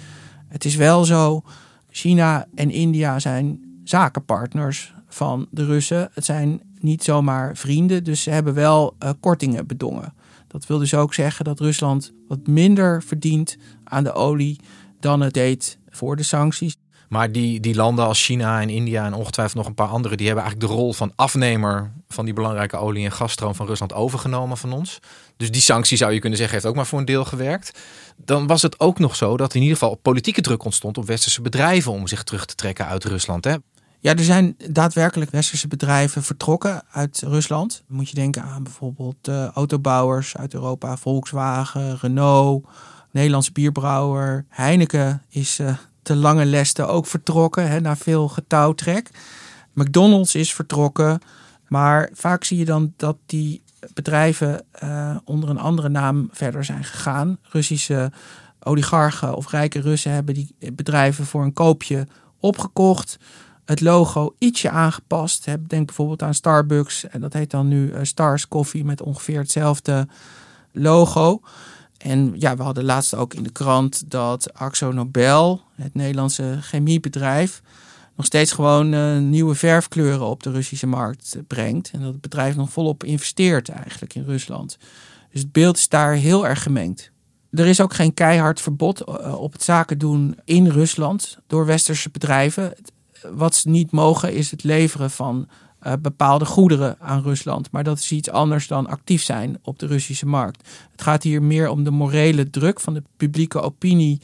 Het 0.48 0.64
is 0.64 0.76
wel 0.76 1.04
zo, 1.04 1.42
China 1.90 2.46
en 2.54 2.70
India 2.70 3.18
zijn 3.18 3.60
zakenpartners 3.84 4.93
van 5.14 5.46
de 5.50 5.64
Russen. 5.64 6.10
Het 6.12 6.24
zijn 6.24 6.60
niet 6.80 7.04
zomaar 7.04 7.56
vrienden, 7.56 8.04
dus 8.04 8.22
ze 8.22 8.30
hebben 8.30 8.54
wel 8.54 8.96
uh, 9.02 9.10
kortingen 9.20 9.66
bedongen. 9.66 10.14
Dat 10.48 10.66
wil 10.66 10.78
dus 10.78 10.94
ook 10.94 11.14
zeggen 11.14 11.44
dat 11.44 11.60
Rusland 11.60 12.12
wat 12.28 12.46
minder 12.46 13.02
verdient 13.02 13.56
aan 13.84 14.04
de 14.04 14.12
olie 14.12 14.60
dan 15.00 15.20
het 15.20 15.34
deed 15.34 15.78
voor 15.88 16.16
de 16.16 16.22
sancties. 16.22 16.76
Maar 17.08 17.32
die, 17.32 17.60
die 17.60 17.74
landen 17.74 18.04
als 18.04 18.24
China 18.24 18.60
en 18.60 18.68
India 18.68 19.06
en 19.06 19.14
ongetwijfeld 19.14 19.56
nog 19.56 19.66
een 19.66 19.74
paar 19.74 19.88
andere, 19.88 20.16
die 20.16 20.26
hebben 20.26 20.44
eigenlijk 20.44 20.72
de 20.72 20.80
rol 20.80 20.92
van 20.92 21.12
afnemer 21.16 21.92
van 22.08 22.24
die 22.24 22.34
belangrijke 22.34 22.76
olie- 22.76 23.04
en 23.04 23.12
gasstroom 23.12 23.54
van 23.54 23.66
Rusland 23.66 23.92
overgenomen 23.92 24.56
van 24.56 24.72
ons. 24.72 24.98
Dus 25.36 25.50
die 25.50 25.60
sanctie 25.60 25.96
zou 25.96 26.12
je 26.12 26.18
kunnen 26.18 26.38
zeggen 26.38 26.56
heeft 26.56 26.68
ook 26.68 26.76
maar 26.76 26.86
voor 26.86 26.98
een 26.98 27.04
deel 27.04 27.24
gewerkt. 27.24 27.78
Dan 28.16 28.46
was 28.46 28.62
het 28.62 28.80
ook 28.80 28.98
nog 28.98 29.16
zo 29.16 29.36
dat 29.36 29.54
in 29.54 29.60
ieder 29.62 29.76
geval 29.76 29.94
politieke 29.94 30.40
druk 30.40 30.64
ontstond 30.64 30.98
op 30.98 31.06
westerse 31.06 31.42
bedrijven 31.42 31.92
om 31.92 32.06
zich 32.06 32.22
terug 32.22 32.44
te 32.44 32.54
trekken 32.54 32.86
uit 32.86 33.04
Rusland. 33.04 33.44
Hè? 33.44 33.54
Ja, 34.04 34.16
er 34.16 34.24
zijn 34.24 34.56
daadwerkelijk 34.70 35.30
westerse 35.30 35.68
bedrijven 35.68 36.22
vertrokken 36.22 36.82
uit 36.90 37.22
Rusland. 37.26 37.82
moet 37.86 38.08
je 38.08 38.14
denken 38.14 38.42
aan 38.42 38.62
bijvoorbeeld 38.62 39.28
uh, 39.28 39.46
autobouwers 39.46 40.36
uit 40.36 40.54
Europa, 40.54 40.96
Volkswagen, 40.96 41.98
Renault, 41.98 42.66
Nederlandse 43.10 43.52
bierbrouwer. 43.52 44.44
Heineken 44.48 45.22
is 45.28 45.58
uh, 45.58 45.76
te 46.02 46.16
lange 46.16 46.44
leste 46.44 46.86
ook 46.86 47.06
vertrokken, 47.06 47.68
hè, 47.68 47.80
na 47.80 47.96
veel 47.96 48.28
getouwtrek. 48.28 49.10
McDonald's 49.72 50.34
is 50.34 50.54
vertrokken. 50.54 51.20
Maar 51.68 52.10
vaak 52.12 52.44
zie 52.44 52.58
je 52.58 52.64
dan 52.64 52.92
dat 52.96 53.16
die 53.26 53.62
bedrijven 53.94 54.64
uh, 54.82 55.16
onder 55.24 55.48
een 55.48 55.58
andere 55.58 55.88
naam 55.88 56.28
verder 56.32 56.64
zijn 56.64 56.84
gegaan. 56.84 57.38
Russische 57.42 58.12
oligarchen 58.60 59.36
of 59.36 59.50
rijke 59.50 59.80
Russen 59.80 60.12
hebben 60.12 60.34
die 60.34 60.56
bedrijven 60.72 61.26
voor 61.26 61.42
een 61.42 61.52
koopje 61.52 62.06
opgekocht 62.40 63.18
het 63.64 63.80
logo 63.80 64.34
ietsje 64.38 64.70
aangepast. 64.70 65.44
Denk 65.44 65.86
bijvoorbeeld 65.86 66.22
aan 66.22 66.34
Starbucks. 66.34 67.08
En 67.08 67.20
dat 67.20 67.32
heet 67.32 67.50
dan 67.50 67.68
nu 67.68 67.90
uh, 67.90 67.98
Stars 68.02 68.48
Coffee 68.48 68.84
met 68.84 69.02
ongeveer 69.02 69.38
hetzelfde 69.38 70.08
logo. 70.72 71.40
En 71.98 72.34
ja, 72.38 72.56
we 72.56 72.62
hadden 72.62 72.84
laatst 72.84 73.14
ook 73.14 73.34
in 73.34 73.42
de 73.42 73.52
krant 73.52 74.10
dat 74.10 74.54
Axo 74.54 74.92
Nobel, 74.92 75.62
het 75.74 75.94
Nederlandse 75.94 76.58
chemiebedrijf, 76.60 77.62
nog 78.16 78.26
steeds 78.26 78.52
gewoon 78.52 78.92
uh, 78.92 79.18
nieuwe 79.18 79.54
verfkleuren 79.54 80.26
op 80.26 80.42
de 80.42 80.50
Russische 80.50 80.86
markt 80.86 81.36
brengt. 81.46 81.90
En 81.92 82.00
dat 82.00 82.12
het 82.12 82.20
bedrijf 82.20 82.56
nog 82.56 82.70
volop 82.70 83.04
investeert 83.04 83.68
eigenlijk 83.68 84.14
in 84.14 84.24
Rusland. 84.24 84.78
Dus 85.32 85.40
het 85.40 85.52
beeld 85.52 85.76
is 85.76 85.88
daar 85.88 86.12
heel 86.12 86.46
erg 86.46 86.62
gemengd. 86.62 87.12
Er 87.50 87.66
is 87.66 87.80
ook 87.80 87.94
geen 87.94 88.14
keihard 88.14 88.60
verbod 88.60 89.04
op 89.34 89.52
het 89.52 89.62
zaken 89.62 89.98
doen 89.98 90.38
in 90.44 90.68
Rusland 90.68 91.38
door 91.46 91.66
westerse 91.66 92.10
bedrijven 92.10 92.74
wat 93.32 93.54
ze 93.54 93.68
niet 93.68 93.90
mogen 93.90 94.32
is 94.32 94.50
het 94.50 94.62
leveren 94.62 95.10
van 95.10 95.48
uh, 95.86 95.92
bepaalde 96.00 96.44
goederen 96.44 96.96
aan 97.00 97.22
Rusland. 97.22 97.70
Maar 97.70 97.84
dat 97.84 97.98
is 97.98 98.12
iets 98.12 98.30
anders 98.30 98.66
dan 98.66 98.86
actief 98.86 99.22
zijn 99.22 99.58
op 99.62 99.78
de 99.78 99.86
Russische 99.86 100.26
markt. 100.26 100.68
Het 100.92 101.02
gaat 101.02 101.22
hier 101.22 101.42
meer 101.42 101.68
om 101.68 101.84
de 101.84 101.90
morele 101.90 102.50
druk 102.50 102.80
van 102.80 102.94
de 102.94 103.02
publieke 103.16 103.60
opinie 103.60 104.20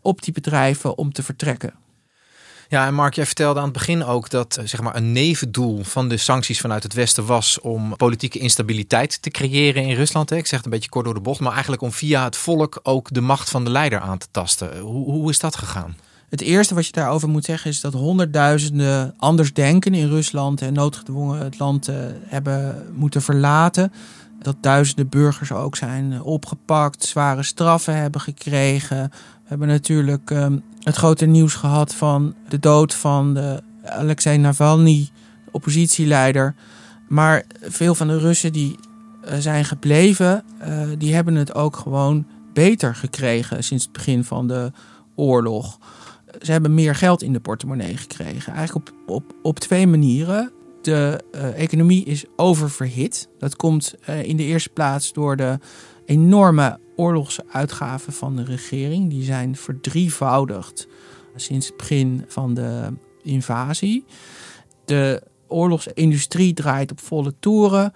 op 0.00 0.22
die 0.22 0.32
bedrijven 0.32 0.98
om 0.98 1.12
te 1.12 1.22
vertrekken. 1.22 1.74
Ja, 2.68 2.86
en 2.86 2.94
Mark, 2.94 3.14
jij 3.14 3.26
vertelde 3.26 3.58
aan 3.58 3.64
het 3.64 3.74
begin 3.74 4.04
ook 4.04 4.30
dat 4.30 4.60
zeg 4.64 4.80
maar, 4.80 4.96
een 4.96 5.12
nevendoel 5.12 5.82
van 5.82 6.08
de 6.08 6.16
sancties 6.16 6.60
vanuit 6.60 6.82
het 6.82 6.92
Westen 6.92 7.26
was 7.26 7.60
om 7.60 7.96
politieke 7.96 8.38
instabiliteit 8.38 9.22
te 9.22 9.30
creëren 9.30 9.82
in 9.82 9.94
Rusland. 9.94 10.30
Ik 10.30 10.46
zeg 10.46 10.56
het 10.56 10.64
een 10.64 10.70
beetje 10.70 10.88
kort 10.88 11.04
door 11.04 11.14
de 11.14 11.20
bocht, 11.20 11.40
maar 11.40 11.52
eigenlijk 11.52 11.82
om 11.82 11.92
via 11.92 12.24
het 12.24 12.36
volk 12.36 12.80
ook 12.82 13.08
de 13.12 13.20
macht 13.20 13.50
van 13.50 13.64
de 13.64 13.70
leider 13.70 14.00
aan 14.00 14.18
te 14.18 14.26
tasten. 14.30 14.78
Hoe, 14.78 15.10
hoe 15.10 15.30
is 15.30 15.38
dat 15.38 15.56
gegaan? 15.56 15.96
Het 16.34 16.42
eerste 16.42 16.74
wat 16.74 16.86
je 16.86 16.92
daarover 16.92 17.28
moet 17.28 17.44
zeggen 17.44 17.70
is 17.70 17.80
dat 17.80 17.92
honderdduizenden 17.92 19.14
anders 19.16 19.52
denken 19.52 19.94
in 19.94 20.08
Rusland 20.08 20.62
en 20.62 20.72
noodgedwongen 20.72 21.38
het 21.38 21.58
land 21.58 21.88
uh, 21.88 21.96
hebben 22.26 22.86
moeten 22.94 23.22
verlaten. 23.22 23.92
Dat 24.42 24.56
duizenden 24.60 25.08
burgers 25.08 25.52
ook 25.52 25.76
zijn 25.76 26.22
opgepakt, 26.22 27.04
zware 27.04 27.42
straffen 27.42 27.96
hebben 27.96 28.20
gekregen. 28.20 29.10
We 29.10 29.48
hebben 29.48 29.68
natuurlijk 29.68 30.30
um, 30.30 30.62
het 30.82 30.96
grote 30.96 31.26
nieuws 31.26 31.54
gehad 31.54 31.94
van 31.94 32.34
de 32.48 32.58
dood 32.58 32.94
van 32.94 33.34
de 33.34 33.62
Alexei 33.84 34.38
Navalny, 34.38 35.08
de 35.44 35.50
oppositieleider. 35.50 36.54
Maar 37.08 37.44
veel 37.60 37.94
van 37.94 38.06
de 38.06 38.18
Russen 38.18 38.52
die 38.52 38.78
zijn 39.38 39.64
gebleven, 39.64 40.44
die 40.98 41.14
hebben 41.14 41.34
het 41.34 41.54
ook 41.54 41.76
gewoon 41.76 42.26
beter 42.52 42.94
gekregen 42.94 43.64
sinds 43.64 43.84
het 43.84 43.92
begin 43.92 44.24
van 44.24 44.48
de 44.48 44.72
oorlog 45.14 45.78
ze 46.42 46.52
hebben 46.52 46.74
meer 46.74 46.94
geld 46.94 47.22
in 47.22 47.32
de 47.32 47.40
portemonnee 47.40 47.96
gekregen. 47.96 48.52
Eigenlijk 48.52 48.88
op, 48.88 48.94
op, 49.06 49.34
op 49.42 49.58
twee 49.58 49.86
manieren. 49.86 50.52
De 50.82 51.24
uh, 51.34 51.60
economie 51.60 52.04
is 52.04 52.24
oververhit. 52.36 53.28
Dat 53.38 53.56
komt 53.56 53.94
uh, 54.08 54.22
in 54.22 54.36
de 54.36 54.42
eerste 54.42 54.68
plaats 54.68 55.12
door 55.12 55.36
de 55.36 55.58
enorme 56.06 56.78
oorlogsuitgaven 56.96 58.12
van 58.12 58.36
de 58.36 58.44
regering. 58.44 59.10
Die 59.10 59.24
zijn 59.24 59.56
verdrievoudigd 59.56 60.88
sinds 61.36 61.66
het 61.66 61.76
begin 61.76 62.24
van 62.28 62.54
de 62.54 62.92
invasie. 63.22 64.04
De 64.84 65.22
oorlogsindustrie 65.48 66.54
draait 66.54 66.90
op 66.90 67.00
volle 67.00 67.34
toeren. 67.40 67.92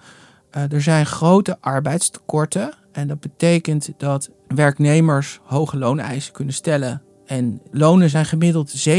Er 0.49 0.81
zijn 0.81 1.05
grote 1.05 1.57
arbeidstekorten. 1.61 2.73
En 2.91 3.07
dat 3.07 3.19
betekent 3.19 3.89
dat 3.97 4.29
werknemers 4.47 5.39
hoge 5.43 5.77
looneisen 5.77 6.33
kunnen 6.33 6.53
stellen 6.53 7.01
en 7.29 7.61
lonen 7.71 8.09
zijn 8.09 8.25
gemiddeld 8.25 8.89
17% 8.89 8.93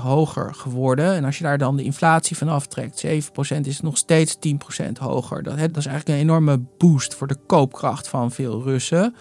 hoger 0.00 0.54
geworden. 0.54 1.14
En 1.14 1.24
als 1.24 1.38
je 1.38 1.44
daar 1.44 1.58
dan 1.58 1.76
de 1.76 1.82
inflatie 1.82 2.36
van 2.36 2.48
aftrekt, 2.48 3.04
7% 3.06 3.60
is 3.62 3.80
nog 3.80 3.96
steeds 3.96 4.36
10% 4.36 4.92
hoger. 5.00 5.42
Dat, 5.42 5.58
dat 5.58 5.76
is 5.76 5.86
eigenlijk 5.86 6.08
een 6.08 6.24
enorme 6.24 6.60
boost 6.78 7.14
voor 7.14 7.26
de 7.26 7.38
koopkracht 7.46 8.08
van 8.08 8.30
veel 8.30 8.62
Russen. 8.62 9.14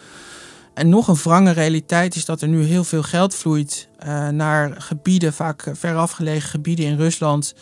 En 0.73 0.89
nog 0.89 1.07
een 1.07 1.15
wrange 1.15 1.51
realiteit 1.51 2.15
is 2.15 2.25
dat 2.25 2.41
er 2.41 2.47
nu 2.47 2.63
heel 2.63 2.83
veel 2.83 3.03
geld 3.03 3.35
vloeit 3.35 3.89
uh, 4.05 4.27
naar 4.27 4.81
gebieden, 4.81 5.33
vaak 5.33 5.67
ver 5.73 5.95
afgelegen 5.95 6.49
gebieden 6.49 6.85
in 6.85 6.97
Rusland, 6.97 7.55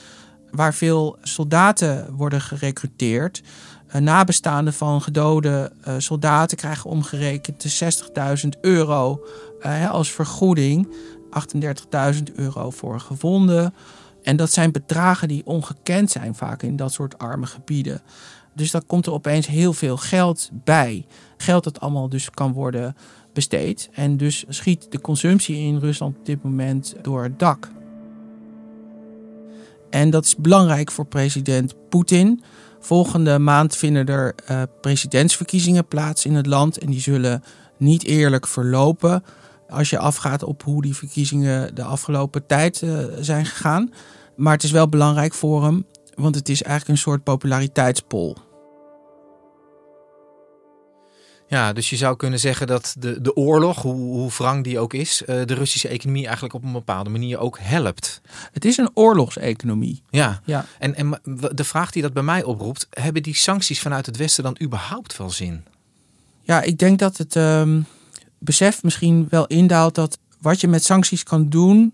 waar 0.51 0.73
veel 0.73 1.17
soldaten 1.21 2.13
worden 2.13 2.41
gerecruiteerd. 2.41 3.41
Uh, 3.95 4.01
nabestaanden 4.01 4.73
van 4.73 5.01
gedode 5.01 5.71
uh, 5.87 5.93
soldaten 5.97 6.57
krijgen 6.57 6.89
omgerekend 6.89 7.61
de 7.61 7.91
60.000 8.43 8.59
euro 8.61 9.23
als 9.89 10.11
vergoeding. 10.11 10.87
38.000 12.15 12.23
euro 12.35 12.69
voor 12.69 12.99
gewonden. 12.99 13.73
En 14.23 14.35
dat 14.35 14.51
zijn 14.51 14.71
bedragen 14.71 15.27
die 15.27 15.45
ongekend 15.45 16.11
zijn 16.11 16.35
vaak 16.35 16.63
in 16.63 16.75
dat 16.75 16.93
soort 16.93 17.17
arme 17.17 17.45
gebieden. 17.45 18.01
Dus 18.53 18.71
dan 18.71 18.85
komt 18.85 19.05
er 19.05 19.11
opeens 19.11 19.47
heel 19.47 19.73
veel 19.73 19.97
geld 19.97 20.49
bij. 20.53 21.05
Geld 21.37 21.63
dat 21.63 21.79
allemaal 21.79 22.09
dus 22.09 22.29
kan 22.29 22.53
worden 22.53 22.95
besteed. 23.33 23.89
En 23.93 24.17
dus 24.17 24.45
schiet 24.47 24.91
de 24.91 25.01
consumptie 25.01 25.57
in 25.57 25.77
Rusland 25.77 26.17
op 26.17 26.25
dit 26.25 26.43
moment 26.43 26.95
door 27.01 27.23
het 27.23 27.39
dak. 27.39 27.69
En 29.89 30.09
dat 30.09 30.25
is 30.25 30.35
belangrijk 30.35 30.91
voor 30.91 31.05
president 31.05 31.75
Poetin. 31.89 32.41
Volgende 32.79 33.39
maand 33.39 33.75
vinden 33.75 34.05
er 34.05 34.35
uh, 34.51 34.61
presidentsverkiezingen 34.81 35.85
plaats 35.85 36.25
in 36.25 36.35
het 36.35 36.45
land. 36.45 36.77
En 36.77 36.89
die 36.89 37.01
zullen 37.01 37.43
niet 37.77 38.03
eerlijk 38.03 38.47
verlopen. 38.47 39.23
Als 39.69 39.89
je 39.89 39.97
afgaat 39.97 40.43
op 40.43 40.63
hoe 40.63 40.81
die 40.81 40.95
verkiezingen 40.95 41.75
de 41.75 41.83
afgelopen 41.83 42.45
tijd 42.45 42.81
uh, 42.81 43.03
zijn 43.19 43.45
gegaan. 43.45 43.93
Maar 44.35 44.53
het 44.53 44.63
is 44.63 44.71
wel 44.71 44.89
belangrijk 44.89 45.33
voor 45.33 45.63
hem, 45.63 45.85
want 46.15 46.35
het 46.35 46.49
is 46.49 46.63
eigenlijk 46.63 46.91
een 46.91 47.03
soort 47.03 47.23
populariteitspol. 47.23 48.37
Ja, 51.47 51.73
dus 51.73 51.89
je 51.89 51.95
zou 51.95 52.15
kunnen 52.15 52.39
zeggen 52.39 52.67
dat 52.67 52.95
de, 52.99 53.21
de 53.21 53.35
oorlog, 53.35 53.81
hoe, 53.81 53.95
hoe 53.95 54.31
wrang 54.37 54.63
die 54.63 54.79
ook 54.79 54.93
is, 54.93 55.21
uh, 55.21 55.45
de 55.45 55.53
Russische 55.53 55.87
economie 55.87 56.23
eigenlijk 56.23 56.53
op 56.53 56.63
een 56.63 56.71
bepaalde 56.71 57.09
manier 57.09 57.39
ook 57.39 57.57
helpt. 57.61 58.21
Het 58.51 58.65
is 58.65 58.77
een 58.77 58.89
oorlogseconomie. 58.93 60.03
Ja, 60.09 60.41
ja. 60.45 60.65
En, 60.79 60.95
en 60.95 61.19
de 61.51 61.63
vraag 61.63 61.91
die 61.91 62.01
dat 62.01 62.13
bij 62.13 62.23
mij 62.23 62.43
oproept, 62.43 62.87
hebben 62.89 63.23
die 63.23 63.35
sancties 63.35 63.79
vanuit 63.79 64.05
het 64.05 64.17
Westen 64.17 64.43
dan 64.43 64.57
überhaupt 64.61 65.17
wel 65.17 65.29
zin? 65.29 65.65
Ja, 66.41 66.61
ik 66.61 66.77
denk 66.77 66.99
dat 66.99 67.17
het 67.17 67.35
um, 67.35 67.85
besef 68.39 68.83
misschien 68.83 69.27
wel 69.29 69.47
indaalt 69.47 69.95
dat 69.95 70.19
wat 70.41 70.61
je 70.61 70.67
met 70.67 70.83
sancties 70.83 71.23
kan 71.23 71.49
doen 71.49 71.93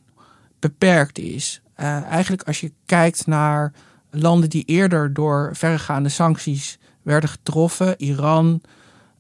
beperkt 0.60 1.18
is. 1.18 1.62
Uh, 1.80 2.04
eigenlijk 2.04 2.44
als 2.44 2.60
je 2.60 2.72
kijkt 2.86 3.28
naar 3.28 3.74
landen 4.10 4.50
die 4.50 4.64
eerder 4.66 5.14
door 5.14 5.50
verregaande 5.54 6.10
sancties 6.10 6.78
werden 7.02 7.30
getroffen, 7.30 7.96
Iran, 7.98 8.62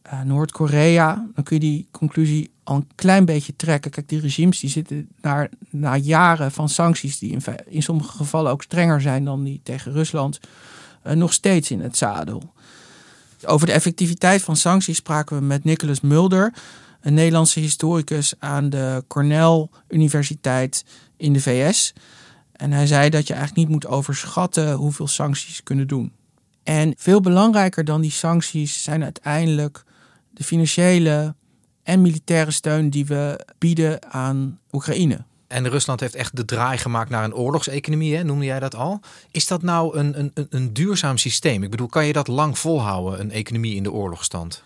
uh, 0.05 0.22
Noord-Korea, 0.22 1.27
dan 1.36 1.44
kun 1.44 1.55
je 1.55 1.62
die 1.62 1.88
conclusie 1.91 2.51
al 2.63 2.75
een 2.75 2.88
klein 2.96 3.25
beetje 3.25 3.55
trekken. 3.55 3.91
Kijk, 3.91 4.10
die 4.10 4.20
regimes 4.20 4.60
die 4.60 4.70
zitten 4.70 5.08
naar, 5.22 5.50
na 5.70 5.96
jaren 5.96 6.51
van 6.51 6.70
sancties, 6.70 7.20
die 7.20 7.32
in, 7.32 7.41
in 7.65 7.84
sommige 7.84 8.17
gevallen 8.17 8.51
ook 8.51 8.63
strenger 8.63 9.01
zijn 9.01 9.25
dan 9.25 9.44
die 9.44 9.60
tegen 9.63 9.91
Rusland, 9.91 10.39
uh, 11.08 11.13
nog 11.13 11.34
steeds 11.34 11.72
in 11.72 11.82
het 11.82 11.98
zadel. 11.98 12.53
Over 13.46 13.67
de 13.67 13.74
effectiviteit 13.74 14.41
van 14.41 14.55
sancties 14.55 14.98
spraken 14.98 15.38
we 15.38 15.44
met 15.44 15.63
Nicholas 15.63 16.01
Mulder, 16.01 16.53
een 17.06 17.14
Nederlandse 17.14 17.60
historicus 17.60 18.34
aan 18.40 18.70
de 18.70 19.04
Cornell 19.08 19.68
Universiteit 19.88 20.86
in 21.18 21.34
de 21.34 21.42
VS. 21.42 21.94
En 22.52 22.72
hij 22.72 22.88
zei 22.88 23.10
dat 23.10 23.28
je 23.28 23.34
eigenlijk 23.34 23.68
niet 23.68 23.76
moet 23.76 23.92
overschatten 23.92 24.74
hoeveel 24.74 25.08
sancties 25.08 25.64
kunnen 25.64 25.88
doen. 25.88 26.12
En 26.64 26.94
veel 26.98 27.22
belangrijker 27.22 27.86
dan 27.86 28.02
die 28.02 28.12
sancties 28.12 28.84
zijn 28.84 29.04
uiteindelijk 29.04 29.84
de 30.32 30.44
financiële 30.44 31.36
en 31.84 32.02
militaire 32.02 32.52
steun 32.52 32.90
die 32.90 33.06
we 33.06 33.46
bieden 33.58 34.12
aan 34.12 34.60
Oekraïne. 34.72 35.24
En 35.48 35.70
Rusland 35.70 36.00
heeft 36.00 36.16
echt 36.16 36.36
de 36.36 36.46
draai 36.46 36.78
gemaakt 36.78 37.10
naar 37.10 37.24
een 37.24 37.36
oorlogseconomie, 37.36 38.16
hè? 38.16 38.24
noemde 38.24 38.46
jij 38.46 38.60
dat 38.60 38.76
al. 38.76 39.00
Is 39.32 39.48
dat 39.48 39.62
nou 39.62 39.98
een, 39.98 40.20
een, 40.20 40.48
een 40.50 40.74
duurzaam 40.74 41.18
systeem? 41.18 41.64
Ik 41.64 41.72
bedoel, 41.72 41.88
kan 41.88 42.06
je 42.06 42.14
dat 42.14 42.28
lang 42.28 42.58
volhouden, 42.58 43.20
een 43.20 43.32
economie 43.32 43.76
in 43.76 43.84
de 43.84 43.91
oorlogstand? 43.91 44.63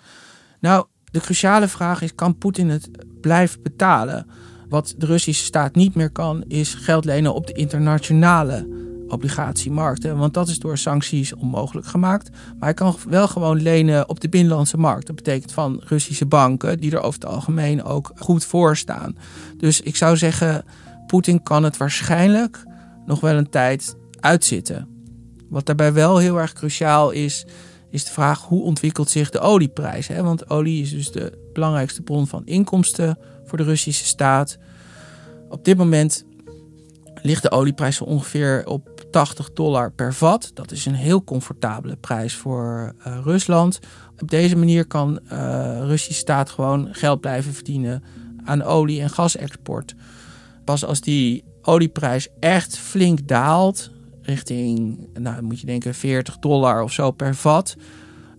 Nou, 0.59 0.85
de 1.11 1.19
cruciale 1.19 1.67
vraag 1.67 2.01
is: 2.01 2.15
kan 2.15 2.37
Poetin 2.37 2.69
het 2.69 2.89
blijven 3.21 3.61
betalen? 3.61 4.27
Wat 4.69 4.95
de 4.97 5.05
Russische 5.05 5.43
staat 5.43 5.75
niet 5.75 5.95
meer 5.95 6.09
kan, 6.09 6.43
is 6.47 6.73
geld 6.73 7.05
lenen 7.05 7.33
op 7.33 7.47
de 7.47 7.53
internationale 7.53 8.67
obligatiemarkten. 9.07 10.17
Want 10.17 10.33
dat 10.33 10.47
is 10.47 10.59
door 10.59 10.77
sancties 10.77 11.35
onmogelijk 11.35 11.87
gemaakt. 11.87 12.29
Maar 12.31 12.57
hij 12.59 12.73
kan 12.73 12.95
wel 13.09 13.27
gewoon 13.27 13.61
lenen 13.61 14.09
op 14.09 14.19
de 14.19 14.29
binnenlandse 14.29 14.77
markt. 14.77 15.07
Dat 15.07 15.15
betekent 15.15 15.51
van 15.51 15.81
Russische 15.83 16.25
banken, 16.25 16.79
die 16.79 16.91
er 16.91 17.01
over 17.01 17.19
het 17.19 17.29
algemeen 17.29 17.83
ook 17.83 18.11
goed 18.15 18.45
voor 18.45 18.77
staan. 18.77 19.17
Dus 19.57 19.81
ik 19.81 19.95
zou 19.95 20.17
zeggen, 20.17 20.65
Poetin 21.07 21.43
kan 21.43 21.63
het 21.63 21.77
waarschijnlijk 21.77 22.63
nog 23.05 23.19
wel 23.19 23.35
een 23.35 23.49
tijd 23.49 23.95
uitzitten. 24.19 24.87
Wat 25.49 25.65
daarbij 25.65 25.93
wel 25.93 26.17
heel 26.17 26.39
erg 26.39 26.53
cruciaal 26.53 27.11
is, 27.11 27.45
is 27.89 28.05
de 28.05 28.11
vraag 28.11 28.41
hoe 28.41 28.63
ontwikkelt 28.63 29.09
zich 29.09 29.29
de 29.29 29.39
olieprijs. 29.39 30.07
Hè? 30.07 30.23
Want 30.23 30.49
olie 30.49 30.81
is 30.81 30.91
dus 30.91 31.11
de 31.11 31.49
belangrijkste 31.53 32.01
bron 32.01 32.27
van 32.27 32.45
inkomsten 32.45 33.17
voor 33.45 33.57
de 33.57 33.63
Russische 33.63 34.05
staat. 34.05 34.57
Op 35.49 35.65
dit 35.65 35.77
moment 35.77 36.25
ligt 37.21 37.41
de 37.41 37.51
olieprijs 37.51 38.01
ongeveer 38.01 38.65
op 38.65 39.05
80 39.11 39.53
dollar 39.53 39.91
per 39.91 40.13
vat. 40.13 40.51
Dat 40.53 40.71
is 40.71 40.85
een 40.85 40.93
heel 40.93 41.23
comfortabele 41.23 41.95
prijs 41.95 42.35
voor 42.35 42.93
uh, 43.07 43.17
Rusland. 43.23 43.79
Op 44.21 44.29
deze 44.29 44.55
manier 44.55 44.85
kan 44.85 45.19
uh, 45.31 45.79
Russische 45.81 46.19
staat 46.19 46.49
gewoon 46.49 46.87
geld 46.91 47.21
blijven 47.21 47.53
verdienen 47.53 48.03
aan 48.45 48.63
olie- 48.63 49.01
en 49.01 49.09
gasexport. 49.09 49.95
Pas 50.65 50.85
als 50.85 51.01
die 51.01 51.43
olieprijs 51.61 52.27
echt 52.39 52.77
flink 52.77 53.27
daalt, 53.27 53.91
richting, 54.29 55.07
nou 55.13 55.41
moet 55.41 55.59
je 55.59 55.65
denken 55.65 55.93
40 55.93 56.37
dollar 56.37 56.83
of 56.83 56.91
zo 56.91 57.11
per 57.11 57.35
vat, 57.35 57.75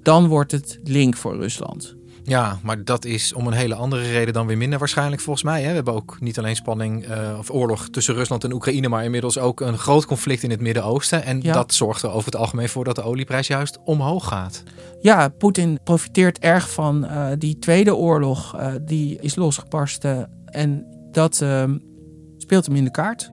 dan 0.03 0.27
wordt 0.27 0.53
het 0.53 0.79
link 0.83 1.17
voor 1.17 1.37
Rusland. 1.37 1.99
Ja, 2.23 2.59
maar 2.63 2.85
dat 2.85 3.05
is 3.05 3.33
om 3.33 3.47
een 3.47 3.53
hele 3.53 3.75
andere 3.75 4.11
reden 4.11 4.35
dan 4.35 4.47
weer 4.47 4.57
minder 4.57 4.79
waarschijnlijk 4.79 5.23
volgens 5.23 5.45
mij. 5.45 5.63
Hè? 5.63 5.69
We 5.69 5.75
hebben 5.75 5.95
ook 5.95 6.21
niet 6.21 6.39
alleen 6.39 6.57
spanning 6.57 7.09
uh, 7.09 7.37
of 7.39 7.51
oorlog 7.51 7.89
tussen 7.89 8.15
Rusland 8.15 8.45
en 8.45 8.53
Oekraïne, 8.53 8.89
maar 8.89 9.05
inmiddels 9.05 9.39
ook 9.39 9.61
een 9.61 9.79
groot 9.79 10.07
conflict 10.07 10.43
in 10.43 10.51
het 10.51 10.61
Midden-Oosten. 10.61 11.25
En 11.25 11.41
dat 11.41 11.75
zorgt 11.75 12.03
er 12.03 12.11
over 12.11 12.25
het 12.25 12.37
algemeen 12.37 12.69
voor 12.69 12.85
dat 12.85 12.95
de 12.95 13.03
olieprijs 13.03 13.47
juist 13.47 13.79
omhoog 13.85 14.29
gaat. 14.29 14.63
Ja, 15.01 15.29
Poetin 15.29 15.79
profiteert 15.85 16.39
erg 16.39 16.71
van 16.71 17.05
uh, 17.05 17.27
die 17.39 17.59
tweede 17.59 17.95
oorlog 17.95 18.57
uh, 18.57 18.73
die 18.83 19.19
is 19.21 19.35
losgebarsten. 19.35 20.31
En 20.45 20.87
dat 21.11 21.41
ehm, 21.41 21.79
speelt 22.37 22.67
hem 22.67 22.77
in 22.77 22.85
de 22.85 22.91
kaart 22.91 23.33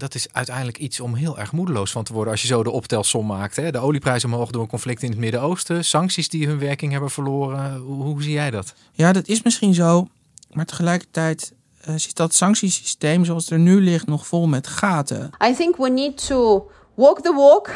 dat 0.00 0.14
is 0.14 0.32
uiteindelijk 0.32 0.78
iets 0.78 1.00
om 1.00 1.14
heel 1.14 1.38
erg 1.38 1.52
moedeloos 1.52 1.90
van 1.90 2.04
te 2.04 2.12
worden 2.12 2.32
als 2.32 2.42
je 2.42 2.48
zo 2.48 2.62
de 2.62 2.70
optelsom 2.70 3.26
maakt. 3.26 3.56
Hè? 3.56 3.70
De 3.70 3.78
olieprijs 3.78 4.24
omhoog 4.24 4.50
door 4.50 4.62
een 4.62 4.68
conflict 4.68 5.02
in 5.02 5.10
het 5.10 5.18
Midden-Oosten, 5.18 5.84
sancties 5.84 6.28
die 6.28 6.46
hun 6.46 6.58
werking 6.58 6.92
hebben 6.92 7.10
verloren. 7.10 7.76
Hoe, 7.76 8.02
hoe, 8.02 8.22
zie 8.22 8.32
jij 8.32 8.50
dat? 8.50 8.74
Ja, 8.92 9.12
dat 9.12 9.28
is 9.28 9.42
misschien 9.42 9.74
zo, 9.74 10.08
maar 10.52 10.66
tegelijkertijd 10.66 11.52
uh, 11.88 11.94
zit 11.96 12.16
dat 12.16 12.34
sanctiesysteem 12.34 13.24
zoals 13.24 13.44
het 13.44 13.52
er 13.52 13.58
nu 13.58 13.80
ligt 13.80 14.06
nog 14.06 14.26
vol 14.26 14.46
met 14.46 14.66
gaten. 14.66 15.30
I 15.50 15.54
think 15.54 15.76
we 15.76 15.90
need 15.90 16.26
to 16.26 16.70
walk 17.00 17.22
the 17.22 17.32
walk, 17.32 17.66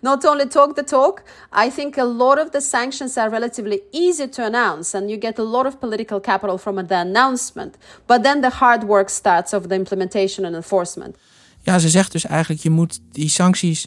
not 0.10 0.24
only 0.24 0.46
talk 0.46 0.74
the 0.74 0.82
talk. 0.82 1.22
I 1.66 1.70
think 1.70 1.96
a 1.98 2.04
lot 2.04 2.38
of 2.38 2.50
the 2.50 2.60
sanctions 2.60 3.16
are 3.16 3.30
relatively 3.30 3.80
easy 3.90 4.28
to 4.28 4.42
announce, 4.42 4.96
and 4.96 5.08
you 5.10 5.18
get 5.18 5.38
a 5.38 5.42
lot 5.42 5.66
of 5.66 5.78
political 5.78 6.20
capital 6.20 6.58
from 6.58 6.86
the 6.86 6.96
announcement. 6.96 7.76
But 8.06 8.22
then 8.22 8.40
the 8.40 8.50
hard 8.50 8.82
work 8.84 9.08
starts 9.08 9.52
of 9.52 9.62
the 9.68 9.74
implementation 9.74 10.46
and 10.46 10.54
enforcement. 10.54 11.16
Ja, 11.62 11.78
ze 11.78 11.88
zegt 11.88 12.12
dus 12.12 12.26
eigenlijk: 12.26 12.62
je 12.62 12.70
moet 12.70 13.00
die 13.12 13.28
sancties 13.28 13.86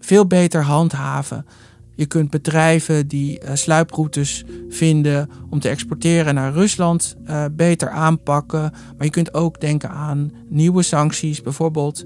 veel 0.00 0.26
beter 0.26 0.62
handhaven. 0.62 1.46
Je 1.94 2.06
kunt 2.06 2.30
bedrijven 2.30 3.08
die 3.08 3.40
uh, 3.40 3.50
sluiproutes 3.54 4.44
vinden 4.68 5.30
om 5.50 5.60
te 5.60 5.68
exporteren 5.68 6.34
naar 6.34 6.52
Rusland 6.52 7.16
uh, 7.26 7.44
beter 7.52 7.90
aanpakken. 7.90 8.60
Maar 8.60 9.06
je 9.06 9.10
kunt 9.10 9.34
ook 9.34 9.60
denken 9.60 9.90
aan 9.90 10.32
nieuwe 10.48 10.82
sancties, 10.82 11.42
bijvoorbeeld 11.42 12.04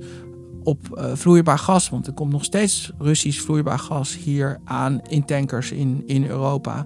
op 0.67 0.99
uh, 0.99 1.05
vloeibaar 1.15 1.59
gas. 1.59 1.89
Want 1.89 2.07
er 2.07 2.13
komt 2.13 2.33
nog 2.33 2.45
steeds 2.45 2.93
Russisch 2.99 3.41
vloeibaar 3.41 3.79
gas 3.79 4.17
hier 4.17 4.59
aan 4.65 5.01
in 5.09 5.25
tankers 5.25 5.73
in, 5.73 6.03
in 6.07 6.27
Europa. 6.27 6.85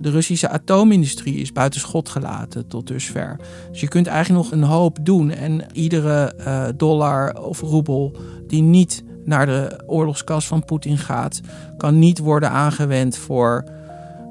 De 0.00 0.10
Russische 0.10 0.48
atoomindustrie 0.48 1.34
is 1.34 1.52
buiten 1.52 1.80
schot 1.80 2.08
gelaten 2.08 2.68
tot 2.68 2.86
dusver. 2.86 3.36
Dus 3.70 3.80
je 3.80 3.88
kunt 3.88 4.06
eigenlijk 4.06 4.44
nog 4.44 4.52
een 4.52 4.68
hoop 4.68 4.98
doen. 5.02 5.30
En 5.30 5.64
iedere 5.72 6.34
uh, 6.38 6.64
dollar 6.76 7.42
of 7.42 7.60
roebel 7.60 8.16
die 8.46 8.62
niet 8.62 9.04
naar 9.24 9.46
de 9.46 9.82
oorlogskas 9.86 10.46
van 10.46 10.64
Poetin 10.64 10.98
gaat, 10.98 11.40
kan 11.76 11.98
niet 11.98 12.18
worden 12.18 12.50
aangewend 12.50 13.16
voor 13.16 13.64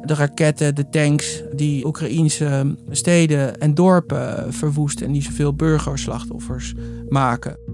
de 0.06 0.14
raketten, 0.14 0.76
de 0.76 0.90
tanks 0.90 1.44
die 1.56 1.86
Oekraïense 1.86 2.76
steden 2.90 3.60
en 3.60 3.74
dorpen 3.74 4.54
verwoesten 4.54 5.06
en 5.06 5.12
die 5.12 5.24
zoveel 5.24 5.54
burgerslachtoffers 5.54 6.74
maken. 7.10 7.71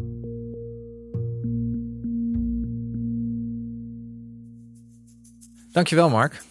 Dankjewel, 5.78 6.10
Mark. 6.10 6.42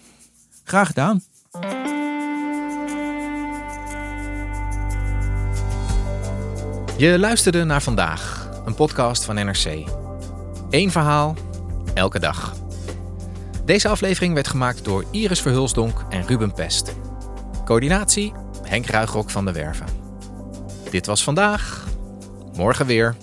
Graag 0.65 0.87
gedaan. 0.87 1.23
Je 6.97 7.19
luisterde 7.19 7.65
naar 7.65 7.83
vandaag, 7.83 8.51
een 8.65 8.75
podcast 8.75 9.25
van 9.25 9.35
NRC. 9.35 9.89
Eén 10.71 10.91
verhaal, 10.91 11.37
elke 11.95 12.19
dag. 12.19 12.57
Deze 13.65 13.89
aflevering 13.89 14.35
werd 14.35 14.49
gemaakt 14.49 14.85
door 14.85 15.05
Iris 15.11 15.41
Verhulsdonk 15.41 16.05
en 16.09 16.27
Ruben 16.27 16.53
Pest. 16.53 16.95
Coördinatie 17.65 18.33
Henk 18.63 18.87
Ruigrok 18.87 19.31
van 19.31 19.45
de 19.45 19.53
Werven. 19.53 19.87
Dit 20.91 21.07
was 21.07 21.25
vandaag. 21.25 21.87
Morgen 22.55 22.87
weer. 22.87 23.17